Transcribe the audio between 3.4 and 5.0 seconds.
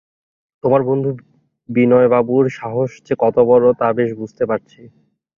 বড়ো তা বেশ বুঝতে পারছি।